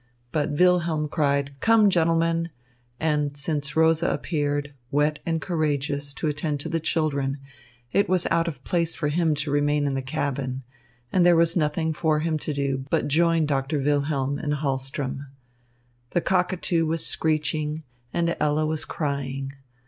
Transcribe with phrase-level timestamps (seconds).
[0.31, 2.49] But Wilhelm cried, "Come, gentlemen,"
[2.99, 7.37] and since Rosa appeared, wet and courageous, to attend to the children,
[7.93, 10.63] it was out of place for him to remain in the cabin,
[11.13, 15.27] and there was nothing for him to do but join Doctor Wilhelm and Hahlström.
[16.09, 19.53] The cockatoo was screeching and Ella was crying.